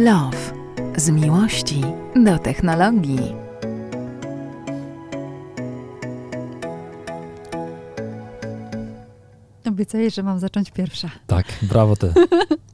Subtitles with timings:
[0.00, 0.52] Love.
[0.96, 1.80] Z miłości
[2.24, 3.34] do technologii.
[9.68, 11.10] Obiecuję, że mam zacząć pierwsza.
[11.26, 12.12] Tak, brawo ty.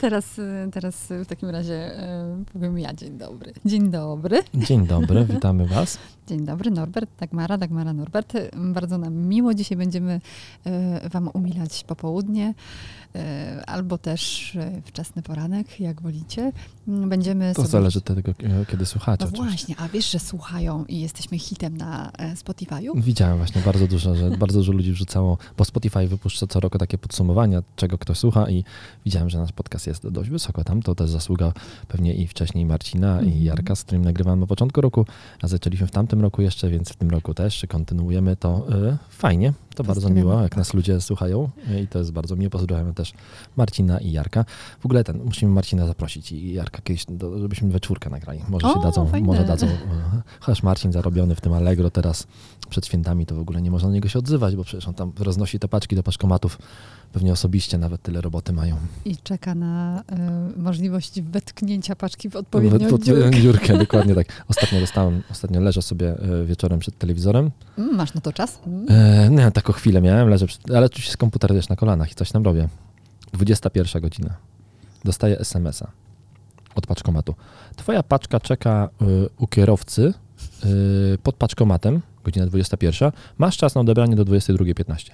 [0.00, 2.04] Teraz, y, teraz w takim razie
[2.42, 3.52] y, powiem ja dzień dobry.
[3.64, 4.42] Dzień dobry.
[4.54, 5.98] Dzień dobry, witamy was.
[6.26, 8.32] Dzień dobry, Norbert, Dagmara, Dagmara, Norbert.
[8.56, 9.54] Bardzo nam miło.
[9.54, 10.20] Dzisiaj będziemy
[10.66, 12.54] y, wam umilać popołudnie
[13.66, 14.52] albo też
[14.84, 16.52] wczesny poranek, jak wolicie.
[16.86, 17.68] Będziemy to sobie...
[17.68, 18.32] zależy od tego,
[18.68, 19.24] kiedy słuchacie.
[19.24, 23.00] No właśnie, a wiesz, że słuchają i jesteśmy hitem na e, Spotify'u?
[23.00, 26.98] Widziałem właśnie bardzo dużo, że bardzo dużo ludzi wrzucało, bo Spotify wypuszcza co roku takie
[26.98, 28.64] podsumowania, czego ktoś słucha i
[29.04, 30.82] widziałem, że nasz podcast jest dość wysoko tam.
[30.82, 31.52] To też zasługa
[31.88, 33.24] pewnie i wcześniej Marcina mm.
[33.24, 33.44] i mhm.
[33.44, 35.06] Jarka, z którym nagrywamy na początku roku,
[35.42, 38.66] a zaczęliśmy w tamtym roku jeszcze, więc w tym roku też kontynuujemy to.
[38.68, 41.50] Yy, fajnie, to bardzo miło, jak nas ludzie słuchają
[41.82, 42.50] i to jest bardzo miło.
[42.50, 43.12] Pozdrawiamy też
[43.56, 44.44] Marcina i Jarka.
[44.80, 48.40] W ogóle ten, musimy Marcina zaprosić i Jarka kiedyś, do, żebyśmy we czwórkę nagrali.
[48.48, 49.26] Może o, się dadzą, fajne.
[49.26, 49.66] może dadzą.
[49.66, 52.26] E, chociaż Marcin zarobiony w tym Allegro teraz
[52.70, 55.12] przed świętami, to w ogóle nie można na niego się odzywać, bo przecież on tam
[55.18, 56.58] roznosi te paczki do paczkomatów
[57.12, 58.76] pewnie osobiście nawet tyle roboty mają.
[59.04, 60.02] I czeka na
[60.56, 63.30] y, możliwość wetknięcia paczki w odpowiednią w, dziurkę.
[63.30, 63.78] dziurkę.
[63.84, 64.26] Dokładnie tak.
[64.48, 66.14] Ostatnio dostałem, ostatnio leżę sobie
[66.44, 67.50] wieczorem przed telewizorem.
[67.78, 68.60] Mm, masz na to czas?
[68.66, 68.86] Mm.
[68.88, 72.32] E, nie, taką chwilę miałem, leżę, ale oczywiście z komputer wiesz, na kolanach i coś
[72.32, 72.68] tam robię.
[73.32, 74.36] 21 godzina.
[75.04, 75.90] Dostaję SMS-a
[76.74, 77.34] od paczkomatu.
[77.76, 80.14] Twoja paczka czeka y, u kierowcy
[80.64, 83.12] y, pod paczkomatem, godzina 21.
[83.38, 85.10] Masz czas na odebranie do 22.15.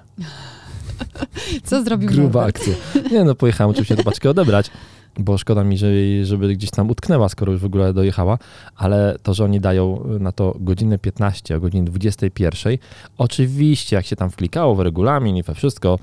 [1.65, 2.75] Co zrobił Gruba akcja.
[3.13, 4.71] Nie no, pojechałem oczywiście tę paczkę odebrać,
[5.19, 8.39] bo szkoda mi, żeby, żeby gdzieś tam utknęła, skoro już w ogóle dojechała,
[8.77, 12.77] ale to, że oni dają na to godzinę 15, o godzinie 21,
[13.19, 15.99] oczywiście jak się tam wklikało w regulamin i we wszystko,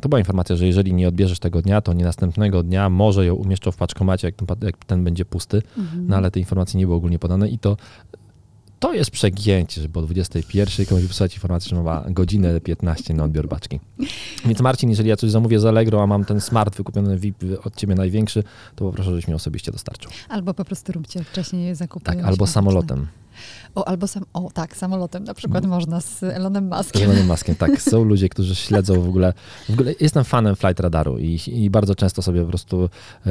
[0.00, 3.34] to była informacja, że jeżeli nie odbierzesz tego dnia, to nie następnego dnia może ją
[3.34, 6.06] umieszczą w paczkomacie, jak ten, jak ten będzie pusty, mhm.
[6.06, 7.76] no ale te informacje nie były ogólnie podane i to
[8.80, 13.48] to jest przegięcie, żeby o 21 komuś wysłać informację, że ma godzinę 15 na odbiór
[13.48, 13.80] baczki.
[14.44, 17.76] Więc Marcin, jeżeli ja coś zamówię z Allegro, a mam ten smart wykupiony VIP od
[17.76, 18.42] ciebie największy,
[18.76, 20.10] to poproszę, żebyś mi osobiście dostarczył.
[20.28, 22.04] Albo po prostu róbcie wcześniej zakupy.
[22.04, 23.06] Tak, albo samolotem.
[23.74, 25.76] O, albo sam, o tak, samolotem na przykład mm.
[25.76, 27.02] można z Elonem Muskiem.
[27.02, 27.82] Z Elonem Muskiem, tak.
[27.90, 29.32] Są ludzie, którzy śledzą w ogóle,
[29.68, 32.88] w ogóle jestem fanem flight radaru i, i bardzo często sobie po prostu
[33.26, 33.30] e,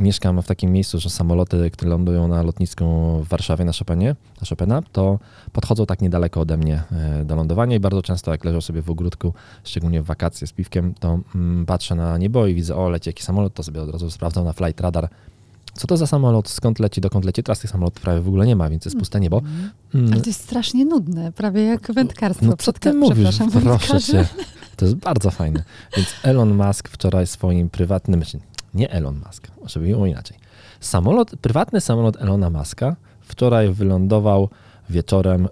[0.00, 2.84] mieszkam w takim miejscu, że samoloty, które lądują na lotnisku
[3.24, 5.18] w Warszawie na Chopenie, na Chopina, to
[5.52, 8.90] podchodzą tak niedaleko ode mnie e, do lądowania i bardzo często jak leżą sobie w
[8.90, 9.34] ogródku,
[9.64, 13.24] szczególnie w wakacje z piwkiem, to mm, patrzę na niebo i widzę, o leci jakiś
[13.24, 15.08] samolot, to sobie od razu sprawdzam na flight radar,
[15.74, 17.42] co to za samolot, skąd leci, dokąd leci.
[17.42, 19.38] Teraz tych samolotów prawie w ogóle nie ma, więc jest puste niebo.
[19.38, 19.70] Mhm.
[19.94, 20.12] Mm.
[20.12, 22.46] Ale to jest strasznie nudne, prawie jak wędkarstwo.
[22.46, 23.38] No co ty mówisz?
[23.62, 24.28] Proszę cię.
[24.76, 25.62] To jest bardzo fajne.
[25.96, 28.22] Więc Elon Musk wczoraj swoim prywatnym,
[28.74, 30.36] nie Elon Musk, żeby było inaczej.
[30.80, 34.48] Samolot, prywatny samolot Elona Muska wczoraj wylądował
[34.90, 35.48] wieczorem e,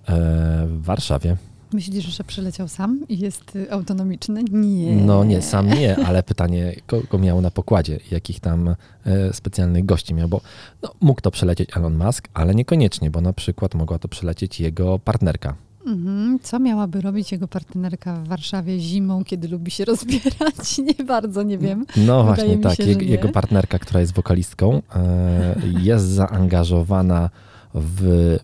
[0.67, 1.37] w Warszawie.
[1.77, 4.45] Myślisz, że przyleciał sam i jest y, autonomiczny?
[4.51, 4.97] Nie.
[4.97, 8.69] No nie, sam nie, ale pytanie, kogo miał na pokładzie, jakich tam
[9.07, 10.41] e, specjalnych gości miał, bo
[10.83, 14.99] no, mógł to przelecieć Elon Musk, ale niekoniecznie, bo na przykład mogła to przelecieć jego
[14.99, 15.55] partnerka.
[15.87, 16.39] Mhm.
[16.43, 20.79] Co miałaby robić jego partnerka w Warszawie zimą, kiedy lubi się rozbierać?
[20.99, 21.87] Nie bardzo, nie wiem.
[21.97, 22.77] No Wydaje właśnie tak.
[22.77, 27.31] Się, jego, jego partnerka, która jest wokalistką, e, jest zaangażowana
[27.75, 28.37] w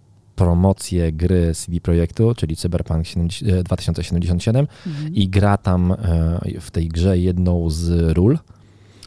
[0.43, 3.07] promocję gry CD Projektu, czyli Cyberpunk
[3.65, 5.15] 2077 e, mhm.
[5.15, 5.97] i gra tam e,
[6.61, 8.39] w tej grze jedną z ról.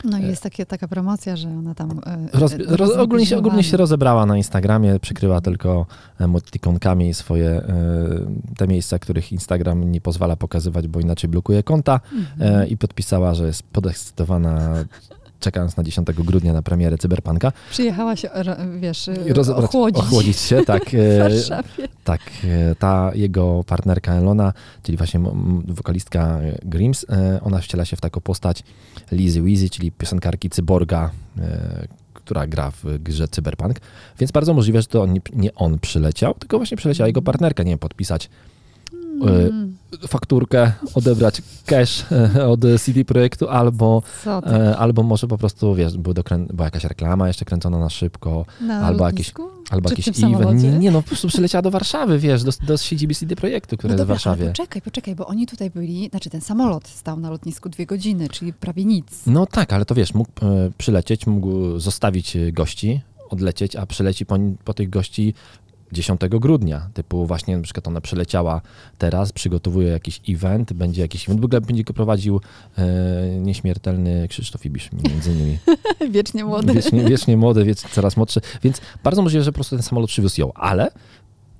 [0.03, 2.01] No i jest takie, taka promocja, że ona tam.
[2.05, 5.85] E, roz, roz, ogólnie, się, ogólnie się rozebrała na Instagramie, przykrywa tylko
[6.19, 7.61] emotikonkami swoje
[8.57, 12.69] te miejsca, których Instagram nie pozwala pokazywać, bo inaczej blokuje konta mhm.
[12.69, 14.85] i podpisała, że jest podekscytowana
[15.45, 17.51] czekając na 10 grudnia na premierę Cyberpunka.
[17.71, 18.29] Przyjechała się,
[18.79, 20.03] wiesz, Rozebrać, ochłodzić.
[20.03, 20.83] ochłodzić się, tak.
[20.89, 24.53] w e, tak, e, ta jego partnerka Elona,
[24.83, 25.19] czyli właśnie
[25.67, 28.63] wokalistka Grims, e, ona wciela się w taką postać
[29.11, 31.11] Lizy Weezy, czyli piosenkarki cyborga,
[32.13, 33.79] która gra w grze Cyberpunk,
[34.19, 35.05] więc bardzo możliwe, że to
[35.35, 38.29] nie on przyleciał, tylko właśnie przyleciała jego partnerka, nie wiem, podpisać
[39.21, 39.77] mm.
[40.07, 46.13] fakturkę, odebrać cash e, od CD Projektu, albo, e, albo może po prostu, wiesz, był
[46.13, 49.33] dokrę- była jakaś reklama jeszcze kręcona na szybko, na albo jakiś,
[49.69, 50.63] albo jakiś event.
[50.63, 53.93] Nie, nie, no po prostu przyleciała do Warszawy, wiesz, do, do siedziby CD Projektu, które
[53.93, 54.47] no dobra, jest w Warszawie.
[54.47, 58.53] poczekaj, poczekaj, bo oni tutaj byli, znaczy ten samolot stał na lotnisku dwie godziny, czyli
[58.53, 59.07] prawie nic.
[59.27, 64.37] No tak, ale to wiesz, mógł e, przylecieć, mógł zostawić gości, odlecieć, a przyleci po,
[64.65, 65.33] po tych gości
[65.95, 68.61] 10 grudnia, typu właśnie na przykład ona przyleciała
[68.97, 72.41] teraz, przygotowuje jakiś event, będzie jakiś event, w ogóle będzie go prowadził
[72.77, 72.85] e,
[73.39, 75.57] nieśmiertelny Krzysztof Ibisz między innymi.
[76.11, 76.73] Wiecznie młody.
[76.73, 80.41] Wiecznie, wiecznie młody, wiecznie coraz młodszy, więc bardzo możliwe, że po prostu ten samolot przywiózł
[80.41, 80.91] ją, ale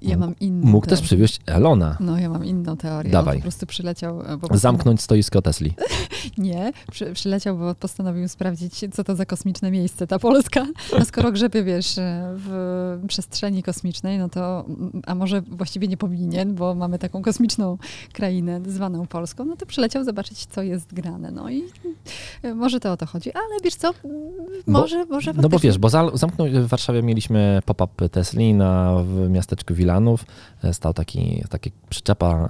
[0.10, 1.98] Ja mam inną mógł też przywieźć Elona.
[2.00, 3.12] No, ja mam inną teorię.
[3.12, 3.36] Dawaj.
[3.36, 4.22] On po prostu przyleciał.
[4.22, 5.74] e, Bo postanowił- Zamknąć stoisko Tesli.
[6.38, 10.66] Nie, przy, przyleciał, bo postanowił sprawdzić, co to za kosmiczne miejsce ta Polska.
[11.00, 14.66] No skoro grzebie, wiesz, e, w przestrzeni kosmicznej, no to,
[15.06, 17.78] a może właściwie nie powinien, bo mamy taką kosmiczną
[18.14, 21.32] krainę zwaną Polską, no to przyleciał zobaczyć, co jest grane.
[21.32, 21.64] No i
[22.44, 24.22] e, może to o to chodzi, ale wiesz co, mm,
[24.68, 28.96] Bo- może, może No bo wiesz, bo za, zamknął, w Warszawie mieliśmy pop-up Tesli na,
[29.04, 29.95] w miasteczku Wilanów.
[30.64, 32.50] E, Stał taki, taki przyczepa,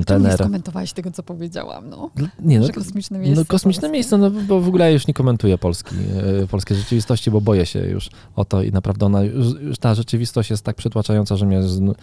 [0.00, 0.38] e, Tu nie kontener.
[0.38, 2.10] skomentowałeś tego, co powiedziałam, no.
[2.40, 3.40] Nie, no, że kosmiczne miejsce.
[3.40, 3.92] no kosmiczne polskie.
[3.92, 5.94] miejsce, no bo w ogóle ja już nie komentuję Polski,
[6.42, 10.50] e, polskiej rzeczywistości, bo boję się już o to i naprawdę ona, już, ta rzeczywistość
[10.50, 11.94] jest tak przytłaczająca, że mnie, znu,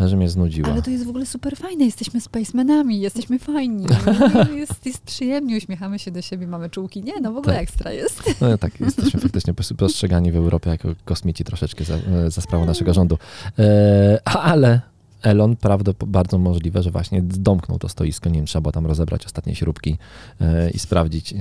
[0.00, 0.68] że mnie znudziła.
[0.68, 1.84] Ale to jest w ogóle super fajne.
[1.84, 3.86] Jesteśmy spacemanami, jesteśmy fajni.
[4.56, 7.02] Jest, jest przyjemnie, uśmiechamy się do siebie, mamy czułki.
[7.02, 7.62] Nie, no w ogóle Tak.
[7.62, 8.22] ekstra jest.
[8.40, 12.66] No tak, jesteśmy faktycznie pos- postrzegani w Europie jako kosmici troszeczkę za, e, za sprawą
[12.66, 13.18] naszego rządu.
[13.58, 14.80] E, ale
[15.22, 18.28] Elon, prawda, bardzo możliwe, że właśnie domknął to stoisko.
[18.28, 19.98] Nie wiem, trzeba było tam rozebrać ostatnie śrubki
[20.40, 21.34] e, i sprawdzić,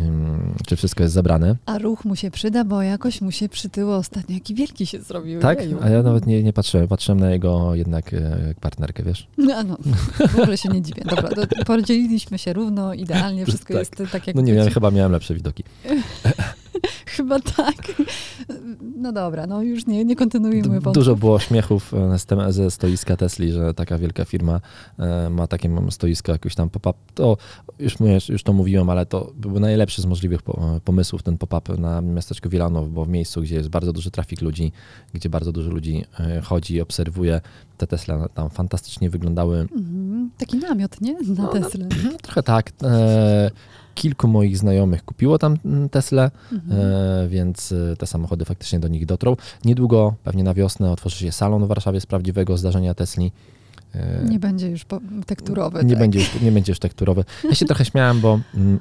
[0.68, 1.56] czy wszystko jest zebrane.
[1.66, 4.36] A ruch mu się przyda, bo jakoś mu się przytyło ostatnio.
[4.36, 5.40] Jaki wielki się zrobił.
[5.42, 5.60] Tak?
[5.62, 5.78] Jeju.
[5.82, 6.88] A ja nawet nie, nie patrzyłem.
[6.88, 9.28] Patrzyłem na jego jednak e, partnerkę, wiesz?
[9.38, 9.78] No, no,
[10.28, 11.04] w ogóle się nie dziwię.
[11.06, 11.30] Dobra,
[11.66, 13.80] podzieliliśmy się równo, idealnie, wszystko Tak.
[13.80, 15.64] jest tak jak No nie wiem, chyba miałem lepsze widoki.
[17.06, 17.76] Chyba tak.
[18.98, 20.80] No dobra, no już nie, nie kontynuujmy.
[20.94, 24.62] Dużo było śmiechów e, ze stoiska Tesli, że taka wielka firma
[25.00, 27.00] e, ma takie stoisko, jakoś tam pop-up.
[27.16, 27.38] To
[27.80, 31.78] już, mówię, już to mówiłem, ale to był najlepszy z możliwych po- pomysłów ten pop-up
[31.78, 34.72] na miasteczku Wilanów, bo w miejscu, gdzie jest bardzo duży trafik ludzi,
[35.14, 37.42] gdzie bardzo dużo ludzi e, chodzi i obserwuje,
[37.78, 39.60] te Tesla tam fantastycznie wyglądały.
[39.60, 40.30] Mhm.
[40.38, 41.14] Taki namiot, nie?
[41.14, 41.48] Na No, no.
[41.48, 41.88] Teslę.
[42.22, 42.72] Trochę tak.
[42.84, 43.52] E,
[43.98, 46.32] kilku moich znajomych kupiło tam mm, Teslę.
[46.52, 46.82] Mhm.
[46.82, 49.36] E, więc e, te samochody faktycznie do nich dotrą.
[49.66, 53.32] Niedługo, pewnie na wiosnę, otworzy się salon w Warszawie z prawdziwego zdarzenia Tesli.
[53.96, 54.86] E, Nie będzie już
[55.26, 55.84] tekturowy.
[55.86, 56.00] nie tak.
[56.00, 57.24] będzie już, nie będzie już tekturowy.
[57.44, 58.80] Ja się trochę śmiałem, bo mm,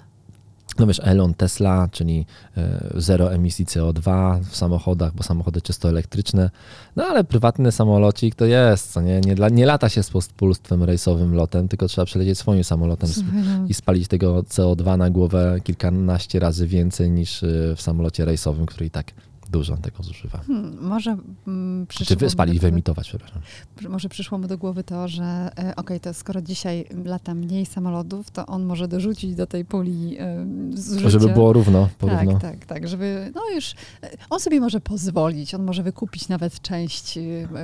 [0.79, 2.27] no wiesz, Elon, Tesla, czyli
[2.57, 6.51] e, zero emisji CO2 w samochodach, bo samochody czysto elektryczne,
[6.97, 9.21] no ale prywatny samolocik to jest, co nie?
[9.21, 13.43] Nie, dla, nie lata się z pospólstwem rejsowym lotem, tylko trzeba przelecieć swoim samolotem Słuchaj,
[13.43, 18.67] no, i spalić tego CO2 na głowę kilkanaście razy więcej niż y, w samolocie rejsowym,
[18.67, 19.13] który i tak
[19.51, 20.39] dużo tego zużywa.
[20.39, 21.17] Hmm, może
[21.47, 23.43] mm, przyszło Czy mi wy do spalić, głowy- wyemitować, przepraszam.
[23.89, 28.31] Może przyszło mu do głowy to, że e, okej, to skoro dzisiaj lata mniej samolotów,
[28.31, 31.11] to on może dorzucić do tej puli e, zużycia.
[31.11, 32.33] Żeby było równo, porówno.
[32.33, 36.61] Tak, tak, tak, żeby, no już, e, on sobie może pozwolić, on może wykupić nawet
[36.61, 37.19] część,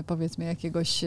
[0.07, 1.05] powiedzmy, jakiegoś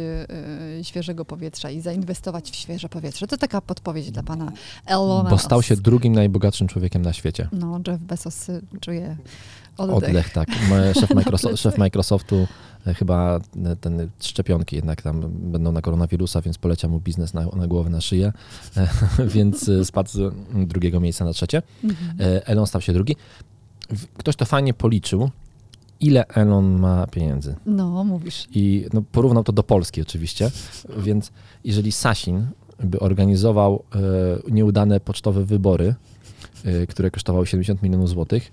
[0.81, 3.27] świeżego powietrza i zainwestować w świeże powietrze.
[3.27, 4.51] To taka podpowiedź dla pana
[4.85, 5.29] Elona.
[5.29, 7.47] Bo stał się drugim najbogatszym człowiekiem na świecie.
[7.51, 8.47] No, Jeff Bezos
[8.79, 9.17] czuje
[9.77, 10.09] oddech.
[10.09, 10.49] Oddech, tak.
[10.93, 12.47] Szef, Na Microsoft, szef Microsoftu
[12.87, 17.45] e, chyba e, ten szczepionki jednak tam będą na koronawirusa, więc poleciał mu biznes na,
[17.55, 18.33] na głowę, na szyję,
[18.77, 18.87] e,
[19.35, 21.61] więc spadł z drugiego miejsca na trzecie.
[21.83, 22.41] Mhm.
[22.45, 23.15] Elon stał się drugi.
[24.17, 25.29] Ktoś to fajnie policzył,
[25.99, 27.55] ile Elon ma pieniędzy.
[27.65, 28.47] No, mówisz.
[28.51, 30.51] I no, porównał to do Polski oczywiście,
[30.97, 31.31] więc
[31.63, 32.47] jeżeli Sasin
[32.79, 35.95] by organizował e, nieudane pocztowe wybory,
[36.65, 38.51] e, które kosztowały 70 milionów złotych,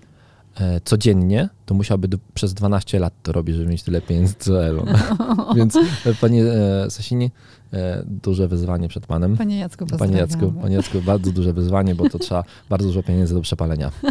[0.83, 4.87] codziennie, to musiałby do, przez 12 lat to robić, żeby mieć tyle pieniędzy co Elon.
[5.57, 5.81] Więc e,
[6.21, 7.31] panie e, Sasini,
[7.73, 9.37] e, duże wyzwanie przed panem.
[9.37, 13.33] Panie Jacku, Panie Jacku, panie Jacku, bardzo duże wyzwanie, bo to trzeba bardzo dużo pieniędzy
[13.33, 13.91] do przepalenia.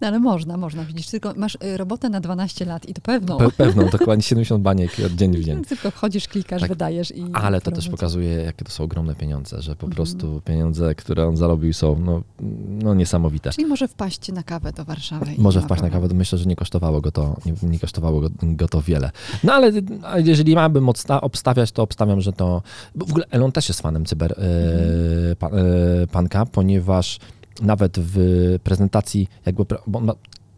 [0.00, 3.38] No, ale można, można, widzisz, tylko masz y, robotę na 12 lat i to pewną.
[3.38, 5.64] Pe pewną, dokładnie 70 baniek od dzień w dzień.
[5.64, 6.68] Tylko wchodzisz, klikasz, Tak.
[6.70, 7.24] wydajesz i...
[7.32, 9.92] Ale to też pokazuje, jakie to są ogromne pieniądze, że po Mhm.
[9.96, 12.22] prostu pieniądze, które on zarobił są no,
[12.68, 13.50] no niesamowite.
[13.50, 15.26] Czyli może wpaść na kawę do Warszawy.
[15.38, 18.68] Może wpaść na kawę, myślę, że nie kosztowało go to, nie, nie kosztowało go, go
[18.68, 19.10] to wiele.
[19.44, 19.72] No ale
[20.16, 20.88] jeżeli miałbym
[21.20, 22.62] obstawiać, to obstawiam, że to...
[22.94, 24.34] Bo w ogóle Elon też jest fanem cyber e,
[25.34, 25.52] Mhm.
[26.02, 27.18] e, panka, ponieważ
[27.62, 28.18] nawet w
[28.64, 29.64] prezentacji jakby...
[29.86, 30.14] Bo on ma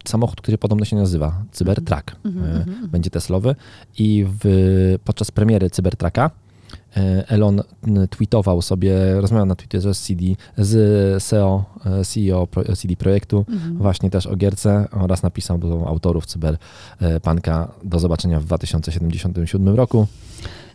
[0.07, 2.11] samochód, który podobno się nazywa Cybertruck.
[2.11, 2.87] E, mhm, mhm.
[2.87, 3.55] będzie Teslowy
[3.97, 6.31] i w, podczas premiery Cybertrucka
[6.97, 7.61] e, Elon
[8.09, 10.23] tweetował sobie, rozmawiał na Twitterze z CD,
[10.57, 11.65] z CEO,
[12.07, 13.77] CEO CD Projektu, mhm.
[13.77, 20.07] właśnie też o gierce oraz napisał do autorów Cyberpunka do zobaczenia w 2077 roku.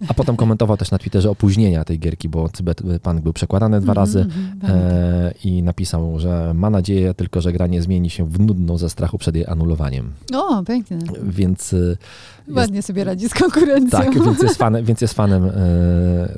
[0.08, 4.20] A potem komentował też na Twitterze opóźnienia tej gierki, bo Cyberpunk był przekładany dwa razy
[4.20, 8.78] mm e, i napisał, że ma nadzieję tylko, że gra nie zmieni się w nudną
[8.78, 10.12] ze strachu przed jej anulowaniem.
[10.34, 10.98] O, pięknie.
[11.22, 11.74] Więc...
[12.48, 13.98] Ładnie jest, sobie radzi z konkurencją.
[13.98, 15.50] Tak, więc jest fanem, więc jest fanem e,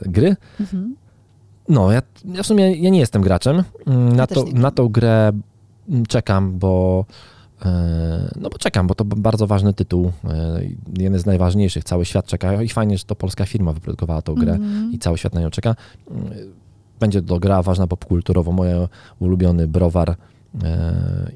[0.06, 0.36] gry.
[0.60, 1.04] Mm -hmm.
[1.68, 3.62] No, ja, ja, w sumie ja nie jestem graczem.
[3.86, 5.32] Mm, na, to, na tą grę
[6.08, 7.04] czekam, bo
[8.36, 10.60] no bo czekam, bo to bardzo ważny tytuł, e,
[10.98, 14.52] jeden z najważniejszych, cały świat czeka i fajnie, że to polska firma wyprodukowała tą grę
[14.52, 14.94] mm -hmm.
[14.94, 15.76] i cały świat na nią czeka.
[17.00, 18.68] Będzie to gra ważna popkulturowo, mój
[19.20, 20.33] ulubiony browar E,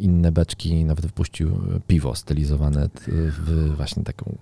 [0.01, 1.51] inne beczki, nawet wypuścił
[1.87, 4.37] piwo stylizowane w właśnie taką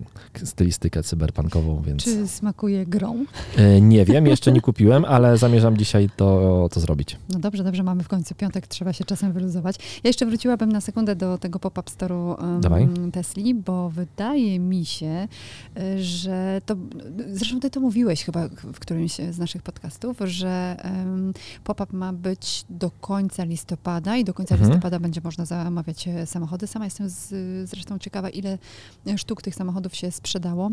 [0.44, 2.04] stylistykę cyberpunkową, więc...
[2.04, 3.24] Czy smakuje grą?
[3.56, 7.16] E, nie wiem, jeszcze nie kupiłem, ale zamierzam dzisiaj to, to zrobić.
[7.32, 9.76] No dobrze, dobrze, mamy w końcu piątek, trzeba się czasem wyluzować.
[10.04, 12.42] Ja jeszcze wróciłabym na sekundę do tego pop-up store'u
[12.92, 15.28] um, Tesli, bo wydaje mi się,
[15.76, 16.76] e, że to,
[17.32, 21.32] zresztą ty to mówiłeś chyba w którymś z naszych podcastów, że um,
[21.64, 24.65] pop-up ma być do końca listopada i do końca Mhm.
[24.68, 26.66] Listopada będzie można zamawiać e, samochody.
[26.66, 27.30] Sama jestem z,
[27.70, 28.58] zresztą ciekawa, ile
[29.16, 30.70] sztuk tych samochodów się sprzedało.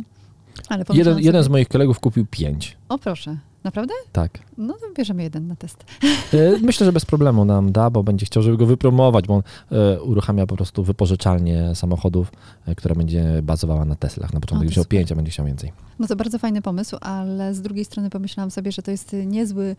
[0.69, 1.25] Ale jeden, sobie...
[1.25, 2.77] jeden z moich kolegów kupił pięć.
[2.89, 3.37] O proszę.
[3.63, 3.93] Naprawdę?
[4.11, 4.39] Tak.
[4.57, 5.85] No to bierzemy jeden na test.
[6.33, 9.41] E, myślę, że bez problemu nam da, bo będzie chciał, żeby go wypromować, bo on
[9.71, 12.31] e, uruchamia po prostu wypożyczalnię samochodów,
[12.65, 14.33] e, która będzie bazowała na Teslach.
[14.33, 15.71] Na początku chciał pięć, a będzie chciał więcej.
[15.99, 19.75] No to bardzo fajny pomysł, ale z drugiej strony pomyślałam sobie, że to jest niezły,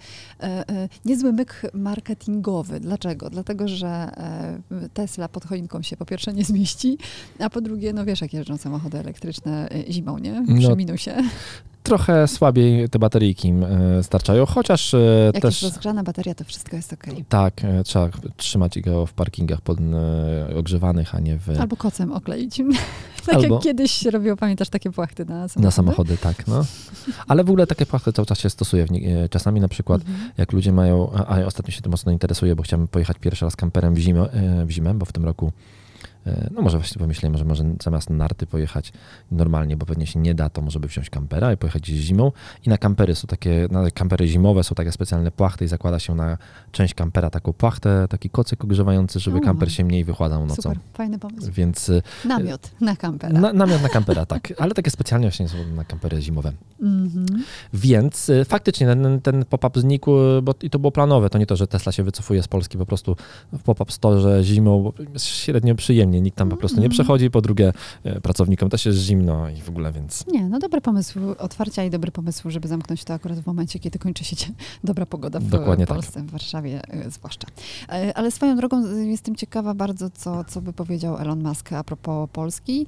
[1.04, 2.80] niezły myk marketingowy.
[2.80, 3.30] Dlaczego?
[3.30, 4.10] Dlatego, że
[4.94, 6.98] Tesla pod choinką się po pierwsze nie zmieści,
[7.38, 10.44] a po drugie, no wiesz, jak jeżdżą samochody elektryczne zimą, nie?
[10.58, 11.10] Przy no, minusie
[11.84, 15.62] trochę słabiej te bateryjki e, starczają, chociaż e, Jak też...
[15.62, 17.04] Jak rozgrzana bateria, to wszystko jest ok.
[17.28, 19.78] Tak, e, trzeba trzymać go w parkingach pod,
[20.56, 21.60] ogrzewanych, a nie w...
[21.60, 22.62] Albo kocem okleić.
[23.26, 23.54] tak Albo...
[23.54, 25.64] jak kiedyś się robiło, pamiętasz, takie płachty na samochody?
[25.64, 26.64] Na samochody, tak, no.
[27.26, 28.86] Ale w ogóle takie płachty cały czas się stosuje.
[29.30, 30.30] Czasami na przykład, mhm.
[30.36, 33.94] jak ludzie mają, a ostatnio się tym mocno interesuje, bo chciałem pojechać pierwszy raz kamperem
[33.94, 34.28] w zimę,
[34.66, 35.52] w zimę bo w tym roku
[36.50, 38.92] no może właśnie pomyślałem, że może zamiast narty pojechać
[39.30, 42.32] normalnie, bo pewnie się nie da, to może by wziąć kampera i pojechać gdzieś zimą.
[42.66, 46.14] I na kampery są takie, na kampery zimowe są takie specjalne płachty i zakłada się
[46.14, 46.38] na
[46.72, 50.62] część kampera taką płachtę, taki kocyk ogrzewający, żeby kamper się mniej wychładzał nocą.
[50.62, 51.52] Super, fajny pomysł.
[51.52, 53.40] Więc, e, namiot na kampera.
[53.40, 54.52] Na, namiot na kampera, tak.
[54.58, 56.52] Ale takie specjalnie właśnie są na kampery zimowe.
[56.80, 57.38] Mm -hmm.
[57.74, 60.10] Więc e, faktycznie ten, ten pop-up znikł,
[60.42, 61.30] bo i to było planowe.
[61.30, 63.16] To nie to, że Tesla się wycofuje z Polski, po prostu
[63.52, 66.90] w pop-up store zimą jest średnio przyjemnie nikt tam po prostu nie mhm.
[66.90, 67.72] przechodzi, po drugie
[68.04, 70.26] e, pracownikom też jest zimno i w ogóle, więc...
[70.26, 73.98] Nie, no dobry pomysł otwarcia i dobry pomysł, żeby zamknąć to akurat w momencie, kiedy
[73.98, 74.36] kończy się
[74.84, 75.96] dobra pogoda w Dokładnie tak.
[75.96, 76.24] Polsce, tak.
[76.24, 77.48] w Warszawie e, zwłaszcza.
[77.88, 82.28] E, ale swoją drogą jestem ciekawa bardzo, co, co by powiedział Elon Musk a propos
[82.32, 82.86] Polski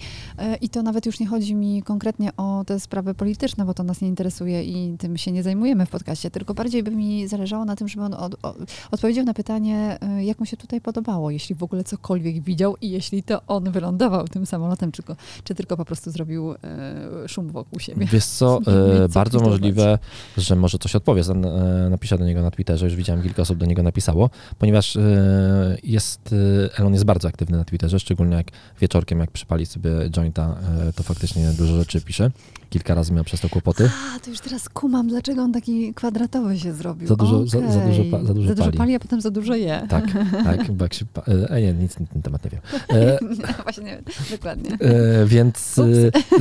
[0.61, 4.01] i to nawet już nie chodzi mi konkretnie o te sprawy polityczne, bo to nas
[4.01, 7.77] nie interesuje i tym się nie zajmujemy w podcaście, tylko bardziej by mi zależało na
[7.77, 8.57] tym, żeby on od, od,
[8.91, 13.16] odpowiedział na pytanie, jak mu się tutaj podobało, jeśli w ogóle cokolwiek widział i jeśli
[13.23, 15.03] to on wylądował tym samolotem, czy,
[15.45, 18.07] czy tylko po prostu zrobił e, szum wokół siebie.
[18.13, 18.59] Wiesz co,
[19.05, 19.99] e, bardzo możliwe,
[20.37, 21.23] że może coś odpowie.
[21.31, 25.77] E, napiszę do niego na Twitterze, już widziałem kilka osób do niego napisało, ponieważ e,
[25.83, 26.35] jest,
[26.73, 28.47] e, Elon jest bardzo aktywny na Twitterze, szczególnie jak
[28.81, 30.57] wieczorkiem, jak przypali sobie jointa,
[30.89, 32.31] e, to faktycznie dużo rzeczy pisze.
[32.71, 33.91] Kilka razy miał przez to kłopoty.
[34.17, 37.09] A, to już teraz kumam, dlaczego on taki kwadratowy się zrobił.
[37.09, 37.49] Za dużo, okay.
[37.49, 38.79] za, za, dużo, za dużo za dużo pali.
[38.79, 39.87] pali, a potem za dużo je.
[39.89, 40.05] Tak,
[40.45, 41.05] tak, bo jak się...
[41.51, 42.61] E, nie, nic na ten temat nie wiem.
[42.91, 43.19] E,
[43.63, 44.71] Właśnie, dokładnie.
[44.81, 45.85] E, więc, e,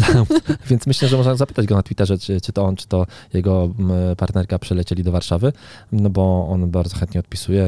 [0.69, 3.73] więc myślę, że można zapytać go na Twitterze, czy, czy to on, czy to jego
[4.17, 5.53] partnerka przylecieli do Warszawy,
[5.91, 7.67] no bo on bardzo chętnie odpisuje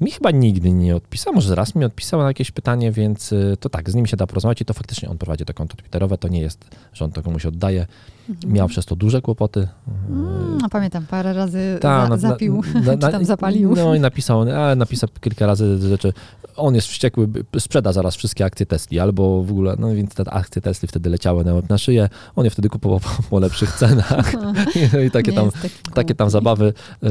[0.00, 3.68] mi chyba nigdy nie odpisał, może raz mi odpisał na jakieś pytanie, więc y, to
[3.68, 6.28] tak, z nim się da porozmawiać i to faktycznie on prowadzi to konto Twitterowe, to
[6.28, 7.86] nie jest, że on to komuś oddaje.
[8.28, 8.52] Mhm.
[8.52, 9.68] Miał przez to duże kłopoty.
[10.10, 13.74] Mm, no pamiętam, parę razy Ta, za, zapił, na, na, czy tam zapalił.
[13.76, 16.12] No i napisał, ale napisał kilka razy rzeczy,
[16.56, 20.62] on jest wściekły, sprzeda zaraz wszystkie akcje Tesli, albo w ogóle, no więc te akcje
[20.62, 24.34] Tesli wtedy leciały na, na szyję, on je wtedy kupował po, po lepszych cenach
[24.76, 25.50] I, no i takie, tam,
[25.94, 26.72] takie tam zabawy.
[27.02, 27.08] Y,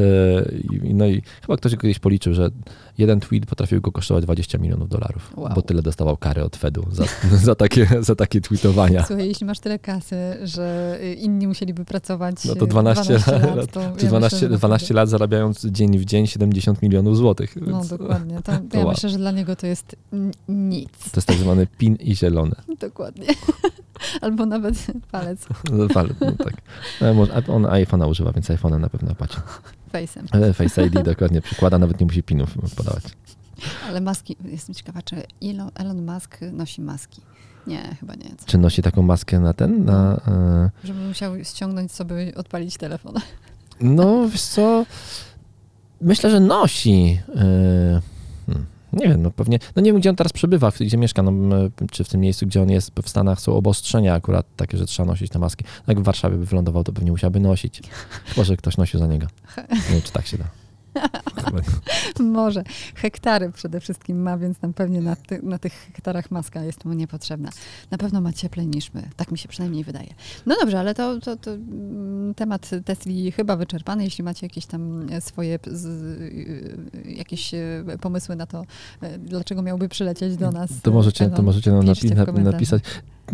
[0.94, 2.50] no i chyba ktoś kiedyś policzył, że
[2.98, 5.54] jeden tweet potrafił go kosztować 20 milionów dolarów, Wow.
[5.56, 7.04] bo tyle dostawał kary od Fedu za,
[7.48, 9.06] za, takie, za takie tweetowania.
[9.06, 13.26] Słuchaj, jeśli masz tyle kasy, że inni musieliby pracować No to y, 12 lat,
[13.72, 17.56] to ja 12, myślę, że 12 lat zarabiając dzień w dzień 70 milionów złotych.
[17.56, 18.42] No dokładnie.
[18.42, 18.94] To, to ja wow.
[18.94, 19.96] myślę, że dla niego to jest
[20.48, 20.90] nic.
[21.12, 22.56] To jest tak zwany pin i zielony.
[22.82, 23.28] Dokładnie.
[24.22, 24.76] Albo nawet
[25.12, 25.48] palec
[25.96, 27.50] ale, no, tak.
[27.50, 29.38] On iPhone'a używa, więc iPhone'a na pewno płaci.
[29.94, 30.26] Face'em.
[30.32, 33.04] Ale Face ID dokładnie przykłada, nawet nie musi pinów podawać.
[33.90, 37.22] Ale maski, jestem ciekawa, czy Elon, Elon Musk nosi maski.
[37.68, 38.36] Nie, chyba nie.
[38.38, 38.46] Co?
[38.46, 39.86] Czy nosi taką maskę na ten?
[39.86, 43.14] Na, e, Żeby musiał ściągnąć sobie, odpalić telefon.
[43.82, 44.86] no, wiesz co,
[46.02, 47.20] myślę, że nosi.
[47.36, 48.02] E,
[48.94, 51.56] nie wiem, no pewnie, no nie wiem, gdzie on teraz przebywa, gdzie mieszka, no,
[51.92, 55.08] czy w tym miejscu, gdzie on jest, w Stanach są obostrzenia akurat takie, że trzeba
[55.08, 55.66] nosić te maski.
[55.88, 57.82] No, Jak w Warszawie by wylądował, to pewnie musiałby nosić.
[58.38, 59.28] Może ktoś nosił za niego.
[59.70, 60.63] Nie wiem, czy tak się da.
[62.20, 62.64] Może.
[62.96, 66.94] Hektary przede wszystkim ma, więc tam pewnie na, ty, na tych hektarach maska jest mu
[66.94, 67.50] niepotrzebna.
[67.92, 69.10] Na pewno ma cieplej niż my.
[69.16, 70.14] Tak mi się przynajmniej wydaje.
[70.46, 74.04] No dobrze, ale to, to, to mm, temat Tesli chyba wyczerpany.
[74.04, 78.62] Jeśli macie jakieś tam swoje z, y, jakieś y, pomysły na to,
[79.04, 80.70] y, dlaczego miałby przylecieć do nas.
[80.82, 82.84] To możecie, to Elon, możecie nam napi- napisać.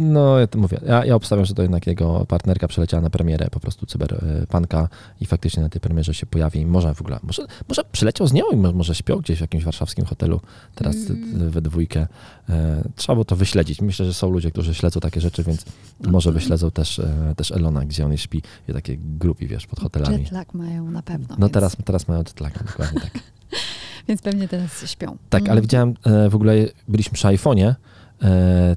[0.02, 0.80] No, ja to mówię.
[0.86, 4.90] Ja, ja obstawiam, że to jednak jego partnerka przeleciała na premierę po prostu cyberpanka
[5.22, 6.66] i faktycznie na tej premierze się pojawi.
[6.66, 9.64] Może w ogóle, może, może przyleciał z nią i mo- może śpią gdzieś w jakimś
[9.64, 10.42] warszawskim hotelu
[10.76, 11.50] teraz Mm.
[11.50, 12.08] we dwójkę.
[12.50, 13.82] E, Trzeba było to wyśledzić.
[13.82, 15.66] Myślę, że są ludzie, którzy śledzą takie rzeczy, więc
[15.98, 16.12] Mhm.
[16.14, 20.20] może wyśledzą też, e, też Elona, gdzie on śpi i takie grupy, wiesz, pod hotelami.
[20.24, 21.28] Jetlag mają na pewno.
[21.30, 23.12] No więc, teraz, teraz mają jetlag, dokładnie tak.
[24.08, 25.18] Więc pewnie teraz śpią.
[25.30, 25.62] Tak, ale Mm.
[25.62, 26.54] widziałem e, w ogóle,
[26.88, 27.76] byliśmy przy iPhone'ie,
[28.24, 28.76] e,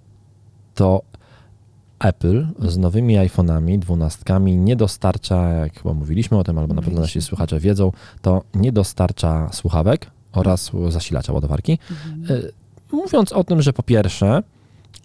[0.75, 1.03] to
[2.03, 7.01] Apple z nowymi iPhone'ami, dwunastkami nie dostarcza, jak chyba mówiliśmy o tym, albo na pewno
[7.01, 7.29] nasi Mówiliśmy.
[7.29, 7.93] słuchacze wiedzą,
[8.23, 11.79] to nie dostarcza słuchawek oraz zasilacza ładowarki.
[11.91, 12.41] Mhm.
[12.41, 12.63] E,
[12.97, 14.43] Mówiąc o tym, że po pierwsze,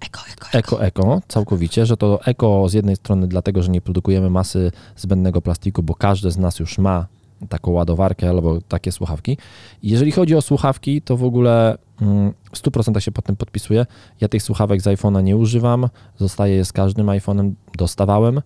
[0.05, 0.57] Eko, eko, eko.
[0.57, 5.83] eko-eko całkowicie, że to eko z jednej strony dlatego, że nie produkujemy masy zbędnego plastiku,
[5.83, 7.05] bo każdy z nas już ma
[7.49, 9.37] taką ładowarkę albo takie słuchawki.
[9.83, 13.85] Jeżeli chodzi o słuchawki, to w ogóle mm, w 100% się pod tym podpisuję.
[14.21, 18.41] Ja tych słuchawek z iPhone'a nie używam, zostaje je z każdym iPhone'em, dostawałem.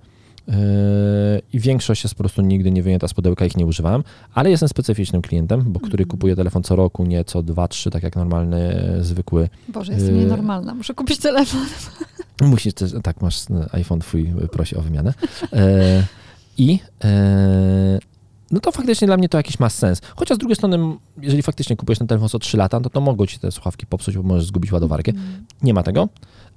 [0.48, 0.56] Yy,
[1.54, 4.70] I większość jest po prostu nigdy nie wyjęta z pudełka, ich nie używałem, ale jestem
[4.70, 6.08] specyficznym klientem, bo który Mhm.
[6.10, 10.16] kupuje telefon co roku, nie co dwa, trzy, tak jak normalny, e, zwykły Boże, jestem
[10.16, 10.22] Yy.
[10.22, 10.74] nienormalna.
[10.76, 11.62] Muszę kupić telefon.
[12.42, 15.14] Musisz też, tak, masz e, iPhone twój e, prosi o wymianę.
[15.54, 16.04] E,
[16.58, 18.00] I e,
[18.52, 20.02] no to faktycznie dla mnie to jakiś ma sens.
[20.16, 20.78] Chociaż z drugiej strony,
[21.22, 24.18] jeżeli faktycznie kupujesz ten telefon co 3 lata, no to mogą ci te słuchawki popsuć,
[24.18, 25.12] bo możesz zgubić ładowarkę.
[25.12, 25.46] Mm.
[25.64, 26.10] Nie ma tego.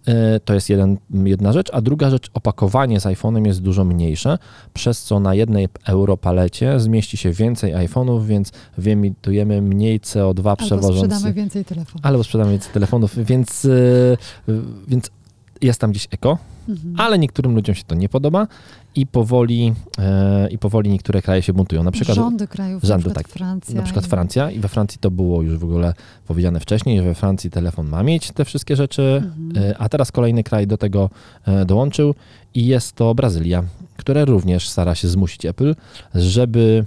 [0.07, 4.39] E, To jest jeden, jedna rzecz, a druga rzecz, opakowanie z iPhone'em jest dużo mniejsze,
[4.75, 10.57] przez co na jednej euro palecie zmieści się więcej iPhone'ów, więc wyemitujemy mniej CO2 Albo
[10.57, 12.07] przewożąc sprzedamy więcej telefonów.
[12.07, 14.17] albo sprzedamy więcej telefonów, więc, y,
[14.89, 15.11] więc
[15.67, 16.95] jest tam gdzieś eko, Mhm.
[17.01, 18.47] ale niektórym ludziom się to nie podoba
[18.95, 21.83] i powoli, e, i powoli niektóre kraje się buntują.
[21.83, 23.29] Na przykład, Rządy krajów, rządy, na przykład tak.
[23.29, 23.75] Francja.
[23.77, 25.95] na przykład i- Francja i we Francji to było już w ogóle
[26.27, 29.71] powiedziane wcześniej, że we Francji telefon ma mieć te wszystkie rzeczy, Mhm.
[29.71, 31.11] e, a teraz kolejny kraj do tego
[31.47, 32.15] e, dołączył
[32.55, 33.63] i jest to Brazylia,
[33.97, 35.75] która również stara się zmusić Apple,
[36.15, 36.85] żeby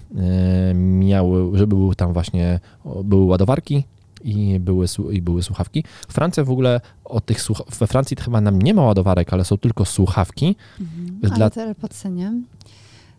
[0.69, 2.59] e, miały, żeby były tam właśnie,
[3.03, 3.83] były ładowarki
[4.23, 5.83] i były, i były słuchawki.
[6.07, 9.57] Francja w ogóle o tych słuch- we Francji chyba nam nie ma ładowarek, ale są
[9.57, 10.55] tylko słuchawki.
[10.81, 11.19] Mhm.
[11.21, 12.33] dla- Ale te AirPodsy, nie?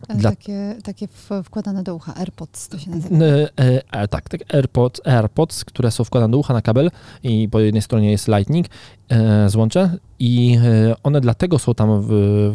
[0.09, 1.07] E, Dla- Takie, takie
[1.43, 2.15] wkładane do ucha.
[2.15, 3.15] AirPods to się nazywa.
[3.25, 3.49] E,
[3.91, 6.91] e, tak, tak, AirPods, AirPods, które są wkładane do ucha na kabel
[7.23, 8.65] i po jednej stronie jest Lightning,
[9.09, 12.07] e, złącze i e, one dlatego są tam w,